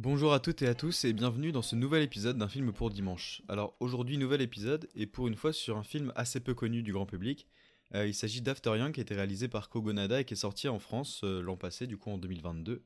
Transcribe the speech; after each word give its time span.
Bonjour 0.00 0.32
à 0.32 0.38
toutes 0.38 0.62
et 0.62 0.68
à 0.68 0.76
tous 0.76 1.04
et 1.04 1.12
bienvenue 1.12 1.50
dans 1.50 1.60
ce 1.60 1.74
nouvel 1.74 2.04
épisode 2.04 2.38
d'un 2.38 2.46
film 2.46 2.72
pour 2.72 2.88
dimanche. 2.88 3.42
Alors 3.48 3.74
aujourd'hui 3.80 4.16
nouvel 4.16 4.40
épisode 4.40 4.88
et 4.94 5.06
pour 5.06 5.26
une 5.26 5.34
fois 5.34 5.52
sur 5.52 5.76
un 5.76 5.82
film 5.82 6.12
assez 6.14 6.38
peu 6.38 6.54
connu 6.54 6.84
du 6.84 6.92
grand 6.92 7.04
public. 7.04 7.48
Euh, 7.96 8.06
il 8.06 8.14
s'agit 8.14 8.40
d'After 8.40 8.78
Young 8.78 8.92
qui 8.92 9.00
a 9.00 9.02
été 9.02 9.16
réalisé 9.16 9.48
par 9.48 9.68
Kogonada 9.68 10.20
et 10.20 10.24
qui 10.24 10.34
est 10.34 10.36
sorti 10.36 10.68
en 10.68 10.78
France 10.78 11.22
euh, 11.24 11.42
l'an 11.42 11.56
passé, 11.56 11.88
du 11.88 11.96
coup 11.96 12.10
en 12.10 12.16
2022. 12.16 12.80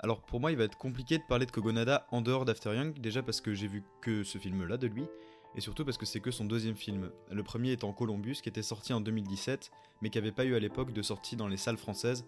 Alors 0.00 0.22
pour 0.22 0.40
moi 0.40 0.50
il 0.50 0.58
va 0.58 0.64
être 0.64 0.76
compliqué 0.76 1.18
de 1.18 1.22
parler 1.28 1.46
de 1.46 1.52
Kogonada 1.52 2.04
en 2.10 2.20
dehors 2.20 2.44
d'After 2.44 2.74
Young, 2.74 2.98
déjà 2.98 3.22
parce 3.22 3.40
que 3.40 3.54
j'ai 3.54 3.68
vu 3.68 3.84
que 4.02 4.24
ce 4.24 4.38
film 4.38 4.66
là 4.66 4.76
de 4.76 4.88
lui, 4.88 5.04
et 5.54 5.60
surtout 5.60 5.84
parce 5.84 5.98
que 5.98 6.04
c'est 6.04 6.18
que 6.18 6.32
son 6.32 6.46
deuxième 6.46 6.74
film. 6.74 7.12
Le 7.30 7.44
premier 7.44 7.70
étant 7.70 7.92
Columbus 7.92 8.38
qui 8.42 8.48
était 8.48 8.62
sorti 8.62 8.92
en 8.92 9.00
2017, 9.00 9.70
mais 10.02 10.10
qui 10.10 10.18
n'avait 10.18 10.32
pas 10.32 10.44
eu 10.44 10.56
à 10.56 10.58
l'époque 10.58 10.92
de 10.92 11.02
sortie 11.02 11.36
dans 11.36 11.46
les 11.46 11.58
salles 11.58 11.78
françaises, 11.78 12.24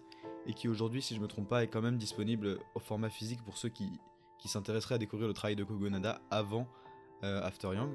et 0.47 0.53
qui 0.53 0.67
aujourd'hui, 0.67 1.01
si 1.01 1.13
je 1.13 1.19
me 1.19 1.27
trompe 1.27 1.49
pas, 1.49 1.63
est 1.63 1.67
quand 1.67 1.81
même 1.81 1.97
disponible 1.97 2.59
au 2.73 2.79
format 2.79 3.09
physique 3.09 3.43
pour 3.43 3.57
ceux 3.57 3.69
qui, 3.69 3.91
s'intéresseraient 4.45 4.95
à 4.95 4.97
découvrir 4.97 5.27
le 5.27 5.33
travail 5.33 5.57
de 5.57 5.65
Kogonada 5.65 6.21
avant 6.31 6.67
euh, 7.25 7.43
After 7.43 7.67
Young. 7.67 7.93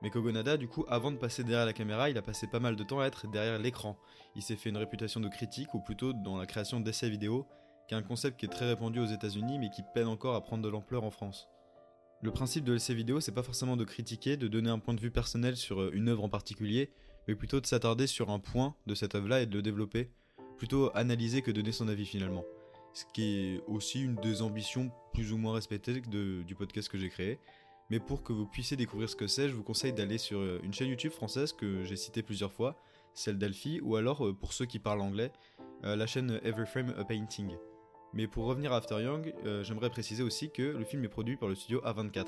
Mais 0.00 0.10
Kogonada, 0.10 0.56
du 0.56 0.68
coup, 0.68 0.84
avant 0.88 1.10
de 1.10 1.16
passer 1.16 1.42
derrière 1.42 1.66
la 1.66 1.72
caméra, 1.72 2.08
il 2.08 2.16
a 2.16 2.22
passé 2.22 2.46
pas 2.46 2.60
mal 2.60 2.76
de 2.76 2.84
temps 2.84 3.00
à 3.00 3.06
être 3.06 3.28
derrière 3.28 3.58
l'écran. 3.58 3.98
Il 4.36 4.42
s'est 4.42 4.54
fait 4.54 4.70
une 4.70 4.76
réputation 4.76 5.18
de 5.18 5.28
critique, 5.28 5.74
ou 5.74 5.80
plutôt 5.80 6.12
dans 6.12 6.36
la 6.36 6.46
création 6.46 6.78
d'essais 6.78 7.10
vidéo, 7.10 7.46
qui 7.88 7.94
est 7.94 7.96
un 7.96 8.02
concept 8.02 8.38
qui 8.38 8.46
est 8.46 8.48
très 8.48 8.66
répandu 8.66 9.00
aux 9.00 9.06
États-Unis, 9.06 9.58
mais 9.58 9.70
qui 9.70 9.82
peine 9.92 10.06
encore 10.06 10.36
à 10.36 10.40
prendre 10.40 10.62
de 10.62 10.68
l'ampleur 10.68 11.02
en 11.02 11.10
France. 11.10 11.48
Le 12.22 12.30
principe 12.30 12.64
de 12.64 12.72
l'essai 12.72 12.94
vidéo, 12.94 13.18
c'est 13.18 13.32
pas 13.32 13.42
forcément 13.42 13.76
de 13.76 13.84
critiquer, 13.84 14.36
de 14.36 14.46
donner 14.46 14.70
un 14.70 14.78
point 14.78 14.94
de 14.94 15.00
vue 15.00 15.10
personnel 15.10 15.56
sur 15.56 15.80
euh, 15.80 15.90
une 15.92 16.08
œuvre 16.08 16.22
en 16.22 16.28
particulier, 16.28 16.92
mais 17.26 17.34
plutôt 17.34 17.60
de 17.60 17.66
s'attarder 17.66 18.06
sur 18.06 18.30
un 18.30 18.38
point 18.38 18.76
de 18.86 18.94
cette 18.94 19.16
œuvre-là 19.16 19.42
et 19.42 19.46
de 19.46 19.56
le 19.56 19.62
développer, 19.62 20.10
plutôt 20.62 20.92
analyser 20.94 21.42
que 21.42 21.50
donner 21.50 21.72
son 21.72 21.88
avis 21.88 22.06
finalement. 22.06 22.44
Ce 22.92 23.04
qui 23.12 23.24
est 23.56 23.60
aussi 23.66 24.00
une 24.00 24.14
des 24.14 24.42
ambitions 24.42 24.92
plus 25.12 25.32
ou 25.32 25.36
moins 25.36 25.54
respectées 25.54 26.00
de- 26.02 26.44
du 26.44 26.54
podcast 26.54 26.88
que 26.88 26.96
j'ai 26.98 27.08
créé. 27.08 27.40
Mais 27.90 27.98
pour 27.98 28.22
que 28.22 28.32
vous 28.32 28.46
puissiez 28.46 28.76
découvrir 28.76 29.08
ce 29.08 29.16
que 29.16 29.26
c'est, 29.26 29.48
je 29.48 29.54
vous 29.56 29.64
conseille 29.64 29.92
d'aller 29.92 30.18
sur 30.18 30.38
euh, 30.38 30.60
une 30.62 30.72
chaîne 30.72 30.86
YouTube 30.88 31.10
française 31.10 31.52
que 31.52 31.82
j'ai 31.82 31.96
citée 31.96 32.22
plusieurs 32.22 32.52
fois, 32.52 32.76
celle 33.12 33.38
d'Alfie, 33.38 33.80
ou 33.82 33.96
alors 33.96 34.24
euh, 34.24 34.32
pour 34.34 34.52
ceux 34.52 34.66
qui 34.66 34.78
parlent 34.78 35.00
anglais, 35.00 35.32
euh, 35.82 35.96
la 35.96 36.06
chaîne 36.06 36.38
Every 36.44 36.64
Frame 36.64 36.94
a 36.96 37.02
Painting. 37.04 37.50
Mais 38.12 38.28
pour 38.28 38.44
revenir 38.44 38.72
à 38.72 38.76
After 38.76 39.02
Young, 39.02 39.34
j'aimerais 39.62 39.90
préciser 39.90 40.22
aussi 40.22 40.50
que 40.52 40.62
le 40.62 40.84
film 40.84 41.02
est 41.02 41.08
produit 41.08 41.36
par 41.36 41.48
le 41.48 41.56
studio 41.56 41.80
A24. 41.80 42.26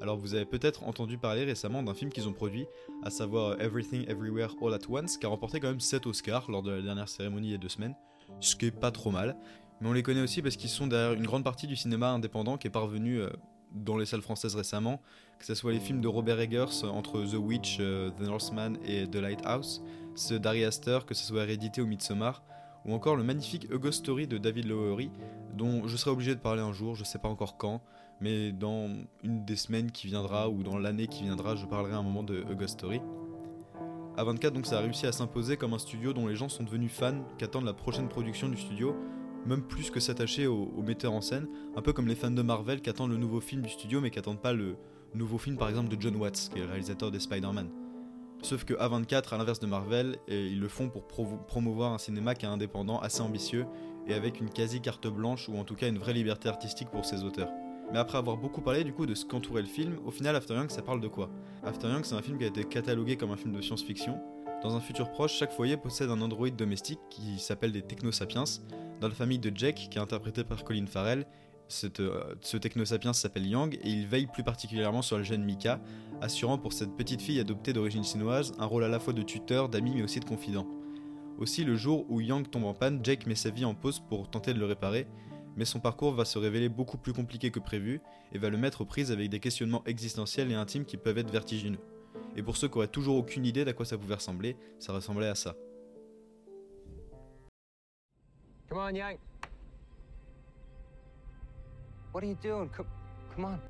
Alors 0.00 0.16
vous 0.16 0.34
avez 0.34 0.44
peut-être 0.44 0.84
entendu 0.84 1.18
parler 1.18 1.44
récemment 1.44 1.82
d'un 1.82 1.94
film 1.94 2.10
qu'ils 2.12 2.28
ont 2.28 2.32
produit, 2.32 2.66
à 3.02 3.10
savoir 3.10 3.52
euh, 3.52 3.56
Everything 3.58 4.08
Everywhere 4.08 4.54
All 4.62 4.72
at 4.72 4.88
Once, 4.88 5.16
qui 5.16 5.26
a 5.26 5.28
remporté 5.28 5.58
quand 5.58 5.68
même 5.68 5.80
7 5.80 6.06
Oscars 6.06 6.48
lors 6.50 6.62
de 6.62 6.70
la 6.70 6.82
dernière 6.82 7.08
cérémonie 7.08 7.48
il 7.48 7.52
y 7.52 7.54
a 7.54 7.58
deux 7.58 7.68
semaines, 7.68 7.96
ce 8.40 8.54
qui 8.54 8.66
est 8.66 8.70
pas 8.70 8.92
trop 8.92 9.10
mal. 9.10 9.36
Mais 9.80 9.88
on 9.88 9.92
les 9.92 10.02
connaît 10.02 10.20
aussi 10.20 10.40
parce 10.40 10.56
qu'ils 10.56 10.70
sont 10.70 10.86
derrière 10.86 11.14
une 11.14 11.26
grande 11.26 11.44
partie 11.44 11.66
du 11.66 11.74
cinéma 11.74 12.10
indépendant 12.10 12.58
qui 12.58 12.68
est 12.68 12.70
parvenu 12.70 13.20
euh, 13.20 13.28
dans 13.72 13.96
les 13.96 14.06
salles 14.06 14.22
françaises 14.22 14.54
récemment, 14.54 15.00
que 15.38 15.44
ce 15.44 15.54
soit 15.54 15.72
les 15.72 15.80
films 15.80 16.00
de 16.00 16.08
Robert 16.08 16.40
Eggers 16.40 16.84
euh, 16.84 16.88
entre 16.88 17.24
The 17.24 17.34
Witch, 17.34 17.78
The 17.78 18.20
Northman 18.20 18.78
et 18.84 19.08
The 19.08 19.16
Lighthouse, 19.16 19.82
ceux 20.14 20.38
d'Ari 20.38 20.64
Aster, 20.64 21.00
que 21.06 21.14
ce 21.14 21.24
soit 21.24 21.42
Hérédité 21.42 21.80
ou 21.80 21.86
Midsommar, 21.86 22.44
ou 22.84 22.94
encore 22.94 23.16
le 23.16 23.22
magnifique 23.22 23.70
Ghost 23.70 24.00
Story 24.00 24.26
de 24.26 24.38
David 24.38 24.66
Lowery, 24.66 25.10
dont 25.54 25.86
je 25.86 25.96
serai 25.96 26.10
obligé 26.10 26.34
de 26.34 26.40
parler 26.40 26.62
un 26.62 26.72
jour, 26.72 26.94
je 26.94 27.04
sais 27.04 27.18
pas 27.18 27.28
encore 27.28 27.56
quand, 27.56 27.80
mais 28.20 28.52
dans 28.52 28.88
une 29.22 29.44
des 29.44 29.56
semaines 29.56 29.90
qui 29.90 30.06
viendra 30.06 30.48
ou 30.48 30.62
dans 30.62 30.78
l'année 30.78 31.06
qui 31.06 31.24
viendra, 31.24 31.56
je 31.56 31.66
parlerai 31.66 31.94
un 31.94 32.02
moment 32.02 32.22
de 32.22 32.42
Ghost 32.54 32.74
Story. 32.74 33.00
A24 34.16 34.50
donc 34.50 34.66
ça 34.66 34.78
a 34.78 34.80
réussi 34.80 35.06
à 35.06 35.12
s'imposer 35.12 35.56
comme 35.56 35.74
un 35.74 35.78
studio 35.78 36.12
dont 36.12 36.26
les 36.26 36.34
gens 36.34 36.48
sont 36.48 36.64
devenus 36.64 36.90
fans, 36.90 37.24
qu'attendent 37.38 37.66
la 37.66 37.74
prochaine 37.74 38.08
production 38.08 38.48
du 38.48 38.56
studio, 38.56 38.96
même 39.46 39.62
plus 39.62 39.90
que 39.90 40.00
s'attacher 40.00 40.46
au, 40.46 40.72
au 40.76 40.82
metteur 40.82 41.12
en 41.12 41.20
scène, 41.20 41.46
un 41.76 41.82
peu 41.82 41.92
comme 41.92 42.08
les 42.08 42.16
fans 42.16 42.30
de 42.30 42.42
Marvel 42.42 42.80
qui 42.80 42.90
attendent 42.90 43.12
le 43.12 43.16
nouveau 43.16 43.40
film 43.40 43.62
du 43.62 43.68
studio 43.68 44.00
mais 44.00 44.10
qui 44.10 44.18
attendent 44.18 44.42
pas 44.42 44.52
le 44.52 44.76
nouveau 45.14 45.38
film 45.38 45.56
par 45.56 45.68
exemple 45.68 45.88
de 45.94 46.00
John 46.00 46.16
Watts, 46.16 46.50
qui 46.52 46.58
est 46.58 46.62
le 46.62 46.68
réalisateur 46.68 47.10
des 47.10 47.20
Spider-Man. 47.20 47.68
Sauf 48.42 48.64
que 48.64 48.74
A24, 48.74 49.34
à 49.34 49.38
l'inverse 49.38 49.58
de 49.60 49.66
Marvel, 49.66 50.16
ils 50.28 50.60
le 50.60 50.68
font 50.68 50.88
pour 50.88 51.06
promouvoir 51.06 51.92
un 51.92 51.98
cinéma 51.98 52.34
qui 52.34 52.46
est 52.46 52.48
indépendant, 52.48 52.98
assez 53.00 53.20
ambitieux, 53.20 53.66
et 54.06 54.14
avec 54.14 54.40
une 54.40 54.48
quasi 54.48 54.80
carte 54.80 55.06
blanche, 55.06 55.48
ou 55.48 55.58
en 55.58 55.64
tout 55.64 55.74
cas 55.74 55.88
une 55.88 55.98
vraie 55.98 56.12
liberté 56.12 56.48
artistique 56.48 56.88
pour 56.88 57.04
ses 57.04 57.24
auteurs. 57.24 57.50
Mais 57.92 57.98
après 57.98 58.18
avoir 58.18 58.36
beaucoup 58.36 58.60
parlé 58.60 58.84
du 58.84 58.92
coup 58.92 59.06
de 59.06 59.14
ce 59.14 59.24
qu'entourait 59.24 59.62
le 59.62 59.68
film, 59.68 59.98
au 60.04 60.10
final 60.10 60.36
After 60.36 60.54
Young 60.54 60.70
ça 60.70 60.82
parle 60.82 61.00
de 61.00 61.08
quoi? 61.08 61.30
After 61.64 61.88
Young 61.88 62.04
c'est 62.04 62.14
un 62.14 62.22
film 62.22 62.38
qui 62.38 62.44
a 62.44 62.48
été 62.48 62.64
catalogué 62.64 63.16
comme 63.16 63.30
un 63.30 63.36
film 63.36 63.54
de 63.54 63.62
science-fiction. 63.62 64.20
Dans 64.62 64.76
un 64.76 64.80
futur 64.80 65.10
proche, 65.10 65.38
chaque 65.38 65.52
foyer 65.52 65.76
possède 65.76 66.10
un 66.10 66.20
androïde 66.20 66.56
domestique 66.56 67.00
qui 67.10 67.38
s'appelle 67.38 67.72
des 67.72 67.82
Technosapiens. 67.82 68.44
Dans 69.00 69.08
la 69.08 69.14
famille 69.14 69.38
de 69.38 69.50
Jack, 69.54 69.88
qui 69.90 69.98
est 69.98 70.02
interprété 70.02 70.44
par 70.44 70.64
Colin 70.64 70.86
Farrell, 70.86 71.26
cette, 71.68 72.00
euh, 72.00 72.34
ce 72.40 72.56
Technosapiens 72.56 73.12
s'appelle 73.12 73.46
Yang 73.46 73.76
et 73.76 73.88
il 73.88 74.06
veille 74.06 74.26
plus 74.26 74.42
particulièrement 74.42 75.02
sur 75.02 75.18
le 75.18 75.22
jeune 75.22 75.44
Mika, 75.44 75.80
assurant 76.20 76.58
pour 76.58 76.72
cette 76.72 76.96
petite 76.96 77.22
fille 77.22 77.38
adoptée 77.38 77.72
d'origine 77.72 78.04
chinoise 78.04 78.52
un 78.58 78.66
rôle 78.66 78.84
à 78.84 78.88
la 78.88 78.98
fois 78.98 79.12
de 79.12 79.22
tuteur, 79.22 79.68
d'ami 79.68 79.94
mais 79.94 80.02
aussi 80.02 80.20
de 80.20 80.24
confident. 80.24 80.66
Aussi, 81.38 81.62
le 81.62 81.76
jour 81.76 82.04
où 82.08 82.20
Yang 82.20 82.50
tombe 82.50 82.64
en 82.64 82.74
panne, 82.74 83.00
Jake 83.04 83.26
met 83.26 83.36
sa 83.36 83.50
vie 83.50 83.64
en 83.64 83.74
pause 83.74 84.00
pour 84.00 84.28
tenter 84.28 84.52
de 84.52 84.58
le 84.58 84.66
réparer, 84.66 85.06
mais 85.56 85.64
son 85.64 85.78
parcours 85.78 86.12
va 86.12 86.24
se 86.24 86.38
révéler 86.38 86.68
beaucoup 86.68 86.98
plus 86.98 87.12
compliqué 87.12 87.50
que 87.50 87.60
prévu 87.60 88.00
et 88.32 88.38
va 88.38 88.50
le 88.50 88.56
mettre 88.56 88.80
aux 88.80 88.84
prises 88.84 89.12
avec 89.12 89.28
des 89.28 89.38
questionnements 89.38 89.84
existentiels 89.86 90.50
et 90.50 90.54
intimes 90.54 90.84
qui 90.84 90.96
peuvent 90.96 91.18
être 91.18 91.30
vertigineux. 91.30 91.78
Et 92.36 92.42
pour 92.42 92.56
ceux 92.56 92.68
qui 92.68 92.76
auraient 92.76 92.88
toujours 92.88 93.16
aucune 93.16 93.46
idée 93.46 93.64
d'à 93.64 93.72
quoi 93.72 93.84
ça 93.84 93.96
pouvait 93.96 94.16
ressembler, 94.16 94.56
ça 94.78 94.92
ressemblait 94.92 95.28
à 95.28 95.34
ça. 95.34 95.54
Come 98.68 98.78
on, 98.78 98.94
Yang. 98.94 99.18
What 102.12 102.24
are 102.24 102.26
you 102.26 102.38
doing? 102.42 102.68
Come, 102.70 102.86
come 103.34 103.44
on. 103.44 103.60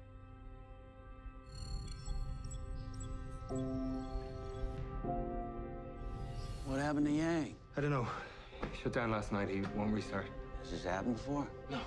What 6.66 6.78
happened 6.78 7.06
to 7.06 7.12
Yang? 7.12 7.54
I 7.76 7.80
don't 7.80 7.90
know. 7.90 8.06
He 8.72 8.82
Shut 8.82 8.92
down 8.92 9.10
last 9.10 9.32
night. 9.32 9.48
He 9.48 9.62
won't 9.74 9.92
restart. 9.92 10.26
Has 10.62 10.70
this 10.70 10.84
happened 10.84 11.16
before? 11.16 11.46
No. 11.70 11.80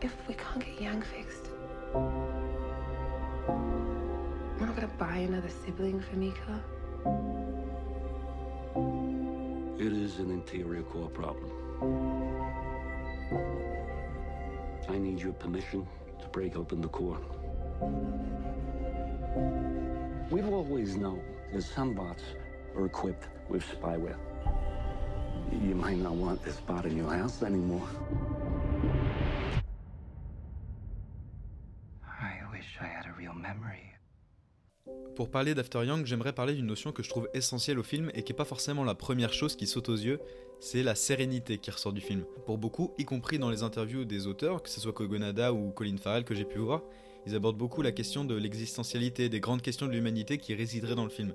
If 0.00 0.12
we 0.28 0.34
can't 0.34 0.64
get 0.64 0.80
Yang 0.80 1.02
fixed, 1.02 1.50
we're 4.58 4.66
not 4.66 4.76
gonna 4.76 4.88
buy 4.98 5.18
another 5.18 5.48
sibling 5.48 6.00
for 6.00 6.16
Mika. 6.16 6.62
It 9.84 9.92
is 9.92 10.18
an 10.18 10.30
interior 10.30 10.82
core 10.82 11.10
problem. 11.10 11.52
I 14.88 14.96
need 14.96 15.20
your 15.20 15.34
permission 15.34 15.86
to 16.22 16.28
break 16.28 16.56
open 16.56 16.80
the 16.80 16.88
core. 16.88 17.20
We've 20.30 20.48
always 20.48 20.96
known 20.96 21.22
that 21.52 21.64
some 21.64 21.92
bots 21.92 22.22
are 22.74 22.86
equipped 22.86 23.28
with 23.50 23.62
spyware. 23.62 24.16
You 25.52 25.74
might 25.74 25.98
not 25.98 26.14
want 26.14 26.42
this 26.42 26.56
bot 26.60 26.86
in 26.86 26.96
your 26.96 27.12
house 27.12 27.42
anymore. 27.42 27.86
I 32.08 32.40
wish 32.50 32.78
I 32.80 32.86
had 32.86 33.04
a 33.04 33.12
real 33.18 33.34
memory. 33.34 33.94
Pour 35.16 35.30
parler 35.30 35.54
d'After 35.54 35.84
Young, 35.86 36.04
j'aimerais 36.06 36.32
parler 36.32 36.54
d'une 36.54 36.66
notion 36.66 36.90
que 36.90 37.04
je 37.04 37.08
trouve 37.08 37.28
essentielle 37.34 37.78
au 37.78 37.84
film 37.84 38.10
et 38.14 38.24
qui 38.24 38.32
est 38.32 38.36
pas 38.36 38.44
forcément 38.44 38.82
la 38.82 38.96
première 38.96 39.32
chose 39.32 39.54
qui 39.54 39.68
saute 39.68 39.88
aux 39.88 39.96
yeux, 39.96 40.18
c'est 40.58 40.82
la 40.82 40.96
sérénité 40.96 41.58
qui 41.58 41.70
ressort 41.70 41.92
du 41.92 42.00
film. 42.00 42.24
Pour 42.46 42.58
beaucoup, 42.58 42.92
y 42.98 43.04
compris 43.04 43.38
dans 43.38 43.48
les 43.48 43.62
interviews 43.62 44.04
des 44.04 44.26
auteurs, 44.26 44.60
que 44.62 44.68
ce 44.68 44.80
soit 44.80 44.92
Kogonada 44.92 45.52
ou 45.52 45.70
Colin 45.70 45.96
Farrell 45.98 46.24
que 46.24 46.34
j'ai 46.34 46.44
pu 46.44 46.58
voir, 46.58 46.82
ils 47.26 47.36
abordent 47.36 47.56
beaucoup 47.56 47.80
la 47.80 47.92
question 47.92 48.24
de 48.24 48.34
l'existentialité, 48.34 49.28
des 49.28 49.38
grandes 49.38 49.62
questions 49.62 49.86
de 49.86 49.92
l'humanité 49.92 50.36
qui 50.36 50.52
résideraient 50.52 50.96
dans 50.96 51.04
le 51.04 51.10
film. 51.10 51.32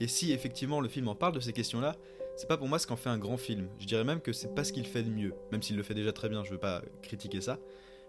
Et 0.00 0.06
si 0.06 0.32
effectivement 0.32 0.80
le 0.80 0.88
film 0.88 1.08
en 1.08 1.14
parle 1.14 1.32
de 1.32 1.40
ces 1.40 1.54
questions-là, 1.54 1.96
c'est 2.36 2.46
pas 2.46 2.58
pour 2.58 2.68
moi 2.68 2.78
ce 2.78 2.86
qu'en 2.86 2.96
fait 2.96 3.08
un 3.10 3.18
grand 3.18 3.38
film. 3.38 3.68
Je 3.78 3.86
dirais 3.86 4.04
même 4.04 4.20
que 4.20 4.34
c'est 4.34 4.54
pas 4.54 4.64
ce 4.64 4.72
qu'il 4.72 4.86
fait 4.86 5.02
de 5.02 5.10
mieux, 5.10 5.32
même 5.50 5.62
s'il 5.62 5.76
le 5.76 5.82
fait 5.82 5.94
déjà 5.94 6.12
très 6.12 6.28
bien, 6.28 6.44
je 6.44 6.50
veux 6.50 6.58
pas 6.58 6.82
critiquer 7.02 7.40
ça. 7.40 7.58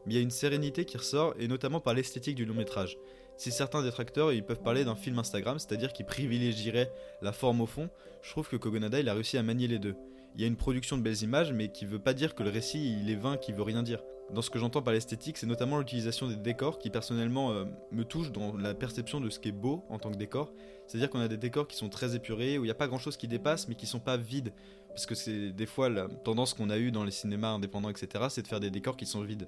Mais 0.05 0.13
il 0.13 0.17
y 0.17 0.19
a 0.19 0.23
une 0.23 0.29
sérénité 0.29 0.83
qui 0.83 0.97
ressort, 0.97 1.33
et 1.39 1.47
notamment 1.47 1.79
par 1.79 1.93
l'esthétique 1.93 2.35
du 2.35 2.45
long 2.45 2.53
métrage. 2.53 2.97
Si 3.39 3.53
certains 3.53 3.81
détracteurs 3.81 4.33
ils 4.33 4.43
peuvent 4.43 4.61
parler 4.61 4.83
d'un 4.83 4.95
film 4.95 5.17
Instagram, 5.17 5.59
c'est-à-dire 5.59 5.93
qui 5.93 6.03
privilégierait 6.03 6.91
la 7.21 7.31
forme 7.31 7.61
au 7.61 7.65
fond, 7.65 7.89
je 8.21 8.31
trouve 8.31 8.49
que 8.49 8.57
Kogonada 8.57 8.99
il 8.99 9.07
a 9.07 9.13
réussi 9.13 9.37
à 9.37 9.43
manier 9.43 9.65
les 9.65 9.79
deux. 9.79 9.95
Il 10.35 10.41
y 10.41 10.43
a 10.43 10.47
une 10.47 10.57
production 10.57 10.97
de 10.97 11.03
belles 11.03 11.23
images, 11.23 11.53
mais 11.53 11.69
qui 11.69 11.85
veut 11.85 11.99
pas 11.99 12.13
dire 12.13 12.35
que 12.35 12.43
le 12.43 12.49
récit 12.49 12.99
il 13.01 13.09
est 13.09 13.15
vain, 13.15 13.37
qui 13.37 13.53
veut 13.53 13.63
rien 13.63 13.81
dire. 13.81 14.03
Dans 14.33 14.41
ce 14.41 14.49
que 14.49 14.59
j'entends 14.59 14.81
par 14.81 14.93
l'esthétique, 14.93 15.37
c'est 15.37 15.47
notamment 15.47 15.79
l'utilisation 15.79 16.27
des 16.27 16.35
décors 16.35 16.79
qui 16.79 16.89
personnellement 16.89 17.53
euh, 17.53 17.63
me 17.93 18.03
touche 18.03 18.33
dans 18.33 18.57
la 18.57 18.73
perception 18.73 19.21
de 19.21 19.29
ce 19.29 19.39
qui 19.39 19.47
est 19.47 19.53
beau 19.53 19.85
en 19.87 19.99
tant 19.99 20.11
que 20.11 20.17
décor. 20.17 20.51
C'est-à-dire 20.85 21.09
qu'on 21.09 21.21
a 21.21 21.29
des 21.29 21.37
décors 21.37 21.65
qui 21.65 21.77
sont 21.77 21.87
très 21.87 22.15
épurés, 22.15 22.57
où 22.57 22.65
il 22.65 22.67
n'y 22.67 22.71
a 22.71 22.75
pas 22.75 22.89
grand-chose 22.89 23.15
qui 23.15 23.29
dépasse, 23.29 23.69
mais 23.69 23.75
qui 23.75 23.85
sont 23.85 24.01
pas 24.01 24.17
vides. 24.17 24.51
Parce 24.89 25.05
que 25.05 25.15
c'est 25.15 25.51
des 25.51 25.65
fois 25.65 25.87
la 25.87 26.09
tendance 26.09 26.53
qu'on 26.53 26.69
a 26.69 26.77
eue 26.77 26.91
dans 26.91 27.05
les 27.05 27.11
cinémas 27.11 27.51
indépendants, 27.51 27.89
etc., 27.89 28.25
c'est 28.29 28.41
de 28.41 28.47
faire 28.49 28.59
des 28.59 28.69
décors 28.69 28.97
qui 28.97 29.05
sont 29.05 29.21
vides. 29.21 29.47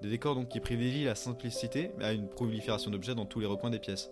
Des 0.00 0.08
décors 0.08 0.36
donc 0.36 0.48
qui 0.48 0.60
privilégient 0.60 1.04
la 1.04 1.16
simplicité 1.16 1.90
à 2.00 2.12
une 2.12 2.28
prolifération 2.28 2.90
d'objets 2.90 3.16
dans 3.16 3.26
tous 3.26 3.40
les 3.40 3.46
recoins 3.46 3.70
des 3.70 3.80
pièces. 3.80 4.10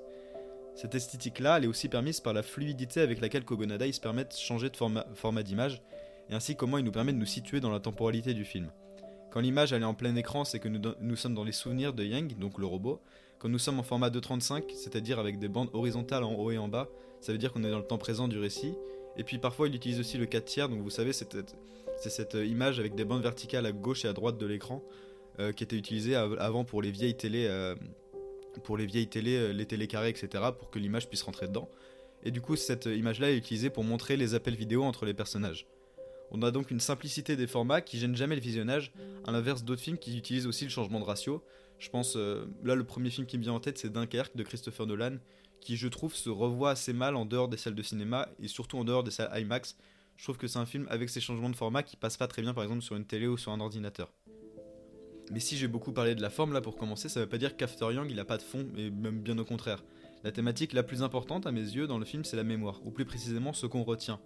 Cette 0.74 0.94
esthétique-là, 0.94 1.56
elle 1.56 1.64
est 1.64 1.68
aussi 1.68 1.88
permise 1.88 2.20
par 2.20 2.34
la 2.34 2.42
fluidité 2.42 3.00
avec 3.00 3.20
laquelle 3.20 3.44
Kogonada 3.44 3.90
se 3.90 4.00
permet 4.00 4.24
de 4.24 4.32
changer 4.32 4.68
de 4.68 4.76
format, 4.76 5.42
d'image, 5.42 5.80
et 6.28 6.34
ainsi 6.34 6.56
comment 6.56 6.76
il 6.76 6.84
nous 6.84 6.92
permet 6.92 7.12
de 7.12 7.18
nous 7.18 7.24
situer 7.24 7.60
dans 7.60 7.70
la 7.70 7.80
temporalité 7.80 8.34
du 8.34 8.44
film. 8.44 8.70
Quand 9.30 9.40
l'image 9.40 9.72
est 9.72 9.82
en 9.84 9.94
plein 9.94 10.14
écran, 10.16 10.44
c'est 10.44 10.58
que 10.58 10.68
nous, 10.68 10.80
nous, 11.00 11.16
sommes 11.16 11.34
dans 11.34 11.44
les 11.44 11.52
souvenirs 11.52 11.94
de 11.94 12.04
Yang, 12.04 12.36
donc 12.38 12.58
le 12.58 12.66
robot. 12.66 13.00
Quand 13.38 13.48
nous 13.48 13.58
sommes 13.58 13.78
en 13.78 13.82
format 13.82 14.10
2.35, 14.10 14.74
c'est-à-dire 14.74 15.18
avec 15.18 15.38
des 15.38 15.48
bandes 15.48 15.70
horizontales 15.72 16.24
en 16.24 16.34
haut 16.34 16.50
et 16.50 16.58
en 16.58 16.68
bas, 16.68 16.88
ça 17.20 17.32
veut 17.32 17.38
dire 17.38 17.52
qu'on 17.52 17.64
est 17.64 17.70
dans 17.70 17.78
le 17.78 17.86
temps 17.86 17.98
présent 17.98 18.28
du 18.28 18.38
récit. 18.38 18.74
Et 19.16 19.24
puis 19.24 19.38
parfois 19.38 19.68
il 19.68 19.74
utilise 19.74 20.00
aussi 20.00 20.18
le 20.18 20.26
4 20.26 20.44
tiers, 20.44 20.68
donc 20.68 20.80
vous 20.80 20.90
savez, 20.90 21.12
c'est 21.12 21.30
cette 21.98 22.34
image 22.34 22.78
avec 22.78 22.94
des 22.94 23.04
bandes 23.04 23.22
verticales 23.22 23.64
à 23.64 23.72
gauche 23.72 24.04
et 24.04 24.08
à 24.08 24.12
droite 24.12 24.36
de 24.36 24.46
l'écran, 24.46 24.82
euh, 25.38 25.52
qui 25.52 25.64
était 25.64 25.76
utilisée 25.76 26.14
avant 26.14 26.64
pour 26.64 26.82
les 26.82 26.90
vieilles 26.90 27.16
télé, 27.16 27.46
euh, 27.46 27.74
pour 28.64 28.76
les 28.76 28.86
vieilles 28.86 29.08
télé, 29.08 29.36
euh, 29.36 29.52
les 29.52 29.66
télé 29.66 29.84
etc., 29.84 30.28
pour 30.58 30.70
que 30.70 30.78
l'image 30.78 31.08
puisse 31.08 31.22
rentrer 31.22 31.46
dedans. 31.46 31.68
Et 32.24 32.30
du 32.30 32.40
coup, 32.40 32.56
cette 32.56 32.86
image-là 32.86 33.30
est 33.30 33.36
utilisée 33.36 33.70
pour 33.70 33.84
montrer 33.84 34.16
les 34.16 34.34
appels 34.34 34.56
vidéo 34.56 34.82
entre 34.82 35.04
les 35.04 35.14
personnages. 35.14 35.66
On 36.30 36.42
a 36.42 36.50
donc 36.50 36.70
une 36.70 36.80
simplicité 36.80 37.36
des 37.36 37.46
formats 37.46 37.80
qui 37.80 37.98
gêne 37.98 38.16
jamais 38.16 38.34
le 38.34 38.40
visionnage, 38.40 38.92
à 39.26 39.30
l'inverse 39.30 39.62
d'autres 39.62 39.82
films 39.82 39.98
qui 39.98 40.16
utilisent 40.16 40.46
aussi 40.46 40.64
le 40.64 40.70
changement 40.70 40.98
de 40.98 41.04
ratio. 41.04 41.44
Je 41.78 41.88
pense, 41.88 42.16
là, 42.16 42.74
le 42.74 42.84
premier 42.84 43.10
film 43.10 43.26
qui 43.26 43.38
me 43.38 43.42
vient 43.42 43.52
en 43.52 43.60
tête, 43.60 43.78
c'est 43.78 43.92
Dunkerque 43.92 44.34
de 44.34 44.42
Christopher 44.42 44.86
Nolan, 44.86 45.18
qui 45.60 45.76
je 45.76 45.88
trouve 45.88 46.14
se 46.14 46.30
revoit 46.30 46.70
assez 46.70 46.92
mal 46.92 47.14
en 47.14 47.26
dehors 47.26 47.48
des 47.48 47.56
salles 47.56 47.74
de 47.74 47.82
cinéma 47.82 48.28
et 48.40 48.48
surtout 48.48 48.78
en 48.78 48.84
dehors 48.84 49.04
des 49.04 49.10
salles 49.10 49.30
IMAX. 49.38 49.76
Je 50.16 50.24
trouve 50.24 50.38
que 50.38 50.46
c'est 50.46 50.58
un 50.58 50.66
film 50.66 50.86
avec 50.88 51.10
ces 51.10 51.20
changements 51.20 51.50
de 51.50 51.56
format 51.56 51.82
qui 51.82 51.96
passe 51.96 52.16
pas 52.16 52.26
très 52.26 52.42
bien 52.42 52.54
par 52.54 52.64
exemple 52.64 52.82
sur 52.82 52.96
une 52.96 53.04
télé 53.04 53.26
ou 53.26 53.36
sur 53.36 53.52
un 53.52 53.60
ordinateur. 53.60 54.10
Mais 55.32 55.40
si 55.40 55.56
j'ai 55.56 55.68
beaucoup 55.68 55.92
parlé 55.92 56.14
de 56.14 56.22
la 56.22 56.30
forme 56.30 56.52
là 56.52 56.60
pour 56.60 56.76
commencer, 56.76 57.08
ça 57.08 57.20
veut 57.20 57.28
pas 57.28 57.38
dire 57.38 57.56
qu'After 57.56 57.92
Young 57.92 58.08
il 58.10 58.20
a 58.20 58.24
pas 58.24 58.36
de 58.36 58.42
fond, 58.42 58.66
et 58.76 58.90
même 58.90 59.20
bien 59.20 59.36
au 59.38 59.44
contraire. 59.44 59.84
La 60.24 60.32
thématique 60.32 60.72
la 60.72 60.82
plus 60.82 61.02
importante 61.02 61.46
à 61.46 61.52
mes 61.52 61.60
yeux 61.60 61.86
dans 61.86 61.98
le 61.98 62.04
film 62.04 62.24
c'est 62.24 62.36
la 62.36 62.44
mémoire, 62.44 62.80
ou 62.84 62.90
plus 62.90 63.04
précisément 63.04 63.52
ce 63.52 63.66
qu'on 63.66 63.82
retient. 63.82 64.20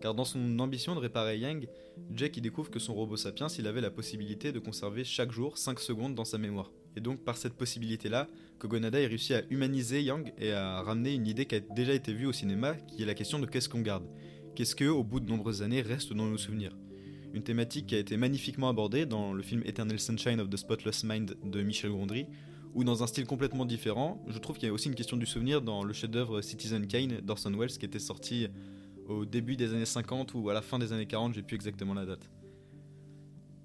Car 0.00 0.14
dans 0.14 0.24
son 0.24 0.58
ambition 0.58 0.94
de 0.94 1.00
réparer 1.00 1.38
Yang, 1.38 1.68
Jack 2.10 2.38
découvre 2.40 2.70
que 2.70 2.78
son 2.78 2.94
robot 2.94 3.16
sapiens 3.16 3.46
il 3.48 3.66
avait 3.66 3.80
la 3.80 3.90
possibilité 3.90 4.52
de 4.52 4.58
conserver 4.58 5.04
chaque 5.04 5.32
jour 5.32 5.56
5 5.56 5.80
secondes 5.80 6.14
dans 6.14 6.24
sa 6.24 6.38
mémoire. 6.38 6.70
Et 6.96 7.00
donc 7.00 7.24
par 7.24 7.36
cette 7.36 7.54
possibilité 7.54 8.08
là, 8.08 8.28
Kogonada 8.58 8.98
a 8.98 9.06
réussi 9.06 9.32
à 9.32 9.42
humaniser 9.50 10.02
Yang 10.02 10.34
et 10.38 10.52
à 10.52 10.82
ramener 10.82 11.14
une 11.14 11.26
idée 11.26 11.46
qui 11.46 11.54
a 11.54 11.60
déjà 11.60 11.94
été 11.94 12.12
vue 12.12 12.26
au 12.26 12.32
cinéma, 12.32 12.74
qui 12.74 13.02
est 13.02 13.06
la 13.06 13.14
question 13.14 13.38
de 13.38 13.46
qu'est-ce 13.46 13.68
qu'on 13.68 13.80
garde? 13.80 14.04
Qu'est-ce 14.54 14.76
que, 14.76 14.84
au 14.84 15.02
bout 15.02 15.20
de 15.20 15.30
nombreuses 15.30 15.62
années, 15.62 15.80
reste 15.80 16.12
dans 16.12 16.26
nos 16.26 16.36
souvenirs? 16.36 16.76
Une 17.32 17.42
thématique 17.42 17.86
qui 17.86 17.94
a 17.94 17.98
été 17.98 18.16
magnifiquement 18.16 18.68
abordée 18.68 19.06
dans 19.06 19.32
le 19.32 19.42
film 19.42 19.62
Eternal 19.64 19.98
Sunshine 19.98 20.40
of 20.40 20.50
the 20.50 20.56
Spotless 20.56 21.04
Mind 21.04 21.36
de 21.44 21.62
Michel 21.62 21.90
Gondry, 21.90 22.26
ou 22.74 22.84
dans 22.84 23.02
un 23.02 23.06
style 23.06 23.26
complètement 23.26 23.64
différent. 23.64 24.24
Je 24.28 24.38
trouve 24.38 24.56
qu'il 24.56 24.66
y 24.66 24.70
a 24.70 24.72
aussi 24.72 24.88
une 24.88 24.94
question 24.94 25.16
du 25.16 25.26
souvenir 25.26 25.62
dans 25.62 25.84
le 25.84 25.92
chef-d'œuvre 25.92 26.40
Citizen 26.40 26.86
Kane 26.86 27.20
d'Orson 27.22 27.52
Welles 27.52 27.70
qui 27.70 27.84
était 27.84 27.98
sorti 27.98 28.48
au 29.06 29.24
début 29.24 29.56
des 29.56 29.74
années 29.74 29.86
50 29.86 30.34
ou 30.34 30.48
à 30.48 30.54
la 30.54 30.62
fin 30.62 30.78
des 30.78 30.92
années 30.92 31.06
40, 31.06 31.34
j'ai 31.34 31.42
plus 31.42 31.56
exactement 31.56 31.94
la 31.94 32.06
date. 32.06 32.30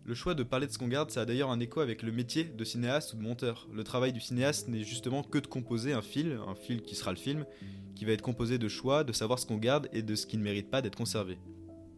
Le 0.03 0.13
choix 0.13 0.35
de 0.35 0.43
parler 0.43 0.67
de 0.67 0.71
ce 0.71 0.77
qu'on 0.77 0.87
garde, 0.87 1.11
ça 1.11 1.21
a 1.21 1.25
d'ailleurs 1.25 1.51
un 1.51 1.59
écho 1.59 1.81
avec 1.81 2.01
le 2.01 2.13
métier 2.13 2.45
de 2.45 2.63
cinéaste 2.63 3.13
ou 3.13 3.17
de 3.17 3.21
monteur. 3.21 3.67
Le 3.73 3.83
travail 3.83 4.13
du 4.13 4.21
cinéaste 4.21 4.69
n'est 4.69 4.83
justement 4.83 5.21
que 5.21 5.37
de 5.37 5.47
composer 5.47 5.91
un 5.91 6.01
fil, 6.01 6.39
un 6.47 6.55
fil 6.55 6.81
qui 6.81 6.95
sera 6.95 7.11
le 7.11 7.17
film, 7.17 7.45
qui 7.93 8.05
va 8.05 8.13
être 8.13 8.21
composé 8.21 8.57
de 8.57 8.69
choix, 8.69 9.03
de 9.03 9.11
savoir 9.11 9.37
ce 9.37 9.45
qu'on 9.45 9.57
garde 9.57 9.89
et 9.91 10.01
de 10.01 10.15
ce 10.15 10.25
qui 10.25 10.37
ne 10.37 10.43
mérite 10.43 10.69
pas 10.69 10.81
d'être 10.81 10.95
conservé. 10.95 11.37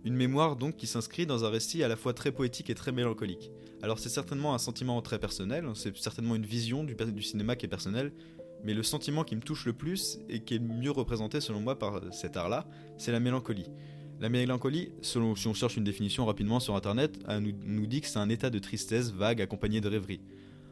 Une 0.05 0.15
mémoire 0.15 0.55
donc 0.55 0.77
qui 0.77 0.87
s'inscrit 0.87 1.25
dans 1.25 1.43
un 1.43 1.49
récit 1.49 1.83
à 1.83 1.87
la 1.87 1.97
fois 1.97 2.13
très 2.13 2.31
poétique 2.31 2.69
et 2.69 2.75
très 2.75 2.91
mélancolique. 2.91 3.51
Alors 3.81 3.99
c'est 3.99 4.09
certainement 4.09 4.53
un 4.53 4.57
sentiment 4.57 5.01
très 5.01 5.19
personnel, 5.19 5.65
hein, 5.65 5.73
c'est 5.75 5.95
certainement 5.97 6.35
une 6.35 6.45
vision 6.45 6.83
du, 6.83 7.21
cinéma 7.21 7.55
qui 7.55 7.65
est 7.65 7.69
personnelle, 7.69 8.13
mais 8.63 8.73
le 8.73 8.83
sentiment 8.83 9.23
qui 9.23 9.35
me 9.35 9.41
touche 9.41 9.65
le 9.65 9.73
plus 9.73 10.19
et 10.29 10.41
qui 10.41 10.55
est 10.55 10.59
mieux 10.59 10.91
représenté 10.91 11.41
selon 11.41 11.59
moi 11.59 11.77
par 11.77 12.01
cet 12.13 12.37
art-là, 12.37 12.65
c'est 12.97 13.11
la 13.11 13.19
mélancolie. 13.19 13.67
La 14.21 14.27
mélancolie, 14.27 14.91
selon, 15.01 15.35
si 15.35 15.47
on 15.47 15.53
cherche 15.53 15.77
une 15.77 15.85
définition 15.85 16.25
rapidement 16.25 16.59
sur 16.59 16.75
internet, 16.75 17.17
nous, 17.39 17.53
nous 17.63 17.87
dit 17.87 18.01
que 18.01 18.07
c'est 18.07 18.19
un 18.19 18.27
état 18.27 18.49
de 18.49 18.59
tristesse 18.59 19.11
vague 19.11 19.41
accompagné 19.41 19.79
de 19.79 19.87
rêverie. 19.87 20.19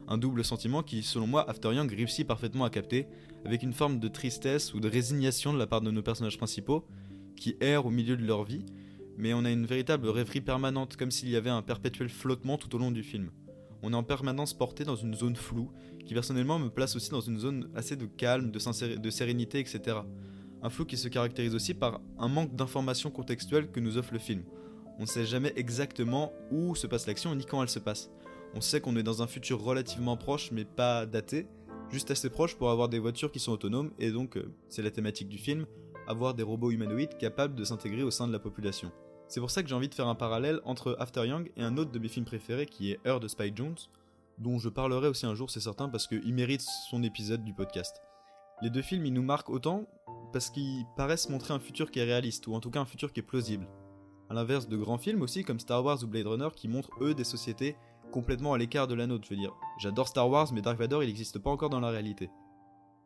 Un 0.06 0.18
double 0.18 0.44
sentiment 0.44 0.82
qui, 0.82 1.02
selon 1.02 1.26
moi, 1.26 1.48
After 1.48 1.72
Young 1.72 1.90
réussit 1.90 2.26
parfaitement 2.26 2.64
à 2.64 2.70
capter, 2.70 3.06
avec 3.46 3.62
une 3.62 3.72
forme 3.72 4.00
de 4.00 4.08
tristesse 4.08 4.74
ou 4.74 4.80
de 4.80 4.88
résignation 4.88 5.54
de 5.54 5.58
la 5.58 5.66
part 5.66 5.80
de 5.80 5.90
nos 5.90 6.02
personnages 6.02 6.36
principaux, 6.36 6.84
qui 7.36 7.56
errent 7.60 7.86
au 7.86 7.90
milieu 7.90 8.16
de 8.16 8.24
leur 8.24 8.44
vie, 8.44 8.64
mais 9.18 9.34
on 9.34 9.44
a 9.44 9.50
une 9.50 9.66
véritable 9.66 10.08
rêverie 10.08 10.40
permanente, 10.40 10.96
comme 10.96 11.10
s'il 11.10 11.28
y 11.28 11.36
avait 11.36 11.50
un 11.50 11.60
perpétuel 11.60 12.08
flottement 12.08 12.56
tout 12.56 12.74
au 12.76 12.78
long 12.78 12.92
du 12.92 13.02
film. 13.02 13.30
On 13.82 13.92
est 13.92 13.96
en 13.96 14.04
permanence 14.04 14.54
porté 14.54 14.84
dans 14.84 14.94
une 14.94 15.14
zone 15.14 15.34
floue, 15.34 15.72
qui 16.06 16.14
personnellement 16.14 16.60
me 16.60 16.68
place 16.68 16.94
aussi 16.94 17.10
dans 17.10 17.20
une 17.20 17.38
zone 17.38 17.68
assez 17.74 17.96
de 17.96 18.06
calme, 18.06 18.52
de, 18.52 19.10
sérénité, 19.10 19.58
etc. 19.58 19.98
Un 20.62 20.70
flou 20.70 20.84
qui 20.84 20.96
se 20.96 21.08
caractérise 21.08 21.54
aussi 21.54 21.74
par 21.74 22.00
un 22.18 22.28
manque 22.28 22.54
d'informations 22.54 23.10
contextuelles 23.10 23.70
que 23.70 23.80
nous 23.80 23.98
offre 23.98 24.12
le 24.12 24.20
film. 24.20 24.44
On 24.98 25.02
ne 25.02 25.06
sait 25.06 25.26
jamais 25.26 25.52
exactement 25.56 26.32
où 26.52 26.76
se 26.76 26.86
passe 26.86 27.06
l'action 27.06 27.34
ni 27.34 27.44
quand 27.44 27.62
elle 27.62 27.68
se 27.68 27.78
passe. 27.80 28.10
On 28.54 28.60
sait 28.60 28.80
qu'on 28.80 28.96
est 28.96 29.02
dans 29.02 29.20
un 29.22 29.26
futur 29.26 29.60
relativement 29.60 30.16
proche 30.16 30.50
mais 30.52 30.64
pas 30.64 31.06
daté, 31.06 31.46
juste 31.90 32.10
assez 32.12 32.30
proche 32.30 32.56
pour 32.56 32.70
avoir 32.70 32.88
des 32.88 32.98
voitures 32.98 33.32
qui 33.32 33.40
sont 33.40 33.52
autonomes 33.52 33.90
et 33.98 34.10
donc, 34.10 34.36
euh, 34.36 34.52
c'est 34.68 34.82
la 34.82 34.90
thématique 34.90 35.28
du 35.28 35.38
film, 35.38 35.66
avoir 36.06 36.34
des 36.34 36.42
robots 36.42 36.70
humanoïdes 36.70 37.16
capables 37.18 37.54
de 37.54 37.64
s'intégrer 37.64 38.02
au 38.02 38.10
sein 38.10 38.26
de 38.26 38.32
la 38.32 38.38
population. 38.38 38.90
C'est 39.28 39.40
pour 39.40 39.50
ça 39.50 39.62
que 39.62 39.68
j'ai 39.68 39.74
envie 39.74 39.90
de 39.90 39.94
faire 39.94 40.08
un 40.08 40.14
parallèle 40.14 40.60
entre 40.64 40.96
After 40.98 41.26
Young 41.26 41.52
et 41.56 41.62
un 41.62 41.76
autre 41.76 41.92
de 41.92 41.98
mes 41.98 42.08
films 42.08 42.24
préférés 42.24 42.64
qui 42.64 42.92
est 42.92 43.06
Heure 43.06 43.20
de 43.20 43.28
Spike 43.28 43.54
Jones, 43.54 43.76
dont 44.38 44.58
je 44.58 44.70
parlerai 44.70 45.08
aussi 45.08 45.26
un 45.26 45.34
jour, 45.34 45.50
c'est 45.50 45.60
certain, 45.60 45.90
parce 45.90 46.06
qu'il 46.06 46.32
mérite 46.32 46.62
son 46.90 47.02
épisode 47.02 47.44
du 47.44 47.52
podcast. 47.52 48.00
Les 48.62 48.70
deux 48.70 48.80
films, 48.80 49.04
ils 49.04 49.12
nous 49.12 49.22
marquent 49.22 49.50
autant 49.50 49.84
parce 50.32 50.48
qu'ils 50.48 50.84
paraissent 50.96 51.28
montrer 51.28 51.52
un 51.52 51.58
futur 51.58 51.90
qui 51.90 51.98
est 51.98 52.04
réaliste, 52.04 52.46
ou 52.46 52.54
en 52.54 52.60
tout 52.60 52.70
cas 52.70 52.80
un 52.80 52.86
futur 52.86 53.12
qui 53.12 53.20
est 53.20 53.22
plausible. 53.22 53.68
A 54.30 54.34
l'inverse 54.34 54.66
de 54.66 54.78
grands 54.78 54.98
films 54.98 55.20
aussi, 55.20 55.44
comme 55.44 55.60
Star 55.60 55.84
Wars 55.84 56.02
ou 56.02 56.06
Blade 56.06 56.26
Runner, 56.26 56.48
qui 56.56 56.66
montrent 56.66 56.92
eux 57.02 57.14
des 57.14 57.24
sociétés 57.24 57.76
complètement 58.10 58.54
à 58.54 58.58
l'écart 58.58 58.86
de 58.86 58.94
la 58.94 59.06
nôtre. 59.06 59.26
Je 59.28 59.34
veux 59.34 59.40
dire, 59.40 59.54
j'adore 59.78 60.08
Star 60.08 60.30
Wars, 60.30 60.50
mais 60.54 60.62
Dark 60.62 60.78
Vador, 60.78 61.02
il 61.02 61.06
n'existe 61.06 61.38
pas 61.38 61.50
encore 61.50 61.68
dans 61.68 61.80
la 61.80 61.90
réalité. 61.90 62.30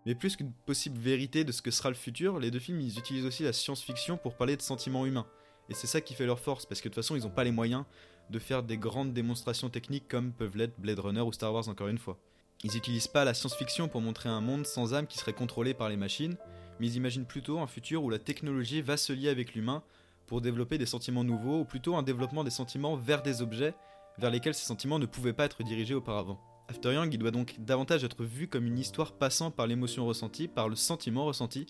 Mais 0.06 0.14
plus 0.14 0.36
qu'une 0.36 0.52
possible 0.66 0.98
vérité 0.98 1.42
de 1.42 1.50
ce 1.50 1.62
que 1.62 1.72
sera 1.72 1.88
le 1.88 1.96
futur, 1.96 2.38
les 2.38 2.52
deux 2.52 2.60
films, 2.60 2.80
ils 2.80 2.98
utilisent 2.98 3.26
aussi 3.26 3.42
la 3.42 3.52
science-fiction 3.52 4.16
pour 4.16 4.36
parler 4.36 4.56
de 4.56 4.62
sentiments 4.62 5.04
humains. 5.04 5.26
Et 5.72 5.74
c'est 5.74 5.86
ça 5.86 6.02
qui 6.02 6.12
fait 6.12 6.26
leur 6.26 6.38
force, 6.38 6.66
parce 6.66 6.82
que 6.82 6.90
de 6.90 6.92
toute 6.92 7.02
façon, 7.02 7.16
ils 7.16 7.22
n'ont 7.22 7.30
pas 7.30 7.44
les 7.44 7.50
moyens 7.50 7.84
de 8.28 8.38
faire 8.38 8.62
des 8.62 8.76
grandes 8.76 9.14
démonstrations 9.14 9.70
techniques 9.70 10.06
comme 10.06 10.30
peuvent 10.30 10.54
l'être 10.54 10.78
Blade 10.78 10.98
Runner 10.98 11.22
ou 11.22 11.32
Star 11.32 11.50
Wars 11.54 11.66
encore 11.70 11.88
une 11.88 11.96
fois. 11.96 12.18
Ils 12.62 12.72
n'utilisent 12.74 13.08
pas 13.08 13.24
la 13.24 13.32
science-fiction 13.32 13.88
pour 13.88 14.02
montrer 14.02 14.28
un 14.28 14.42
monde 14.42 14.66
sans 14.66 14.92
âme 14.92 15.06
qui 15.06 15.16
serait 15.16 15.32
contrôlé 15.32 15.72
par 15.72 15.88
les 15.88 15.96
machines, 15.96 16.36
mais 16.78 16.88
ils 16.88 16.96
imaginent 16.96 17.24
plutôt 17.24 17.58
un 17.58 17.66
futur 17.66 18.04
où 18.04 18.10
la 18.10 18.18
technologie 18.18 18.82
va 18.82 18.98
se 18.98 19.14
lier 19.14 19.30
avec 19.30 19.54
l'humain 19.54 19.82
pour 20.26 20.42
développer 20.42 20.76
des 20.76 20.84
sentiments 20.84 21.24
nouveaux, 21.24 21.60
ou 21.60 21.64
plutôt 21.64 21.96
un 21.96 22.02
développement 22.02 22.44
des 22.44 22.50
sentiments 22.50 22.94
vers 22.94 23.22
des 23.22 23.40
objets 23.40 23.72
vers 24.18 24.30
lesquels 24.30 24.54
ces 24.54 24.66
sentiments 24.66 24.98
ne 24.98 25.06
pouvaient 25.06 25.32
pas 25.32 25.46
être 25.46 25.62
dirigés 25.62 25.94
auparavant. 25.94 26.38
After 26.68 26.92
Young, 26.92 27.14
il 27.14 27.18
doit 27.18 27.30
donc 27.30 27.56
davantage 27.60 28.04
être 28.04 28.24
vu 28.24 28.46
comme 28.46 28.66
une 28.66 28.78
histoire 28.78 29.12
passant 29.12 29.50
par 29.50 29.66
l'émotion 29.66 30.04
ressentie, 30.04 30.48
par 30.48 30.68
le 30.68 30.76
sentiment 30.76 31.24
ressenti, 31.24 31.64